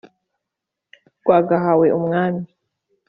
[1.19, 2.43] rwagahawe umwami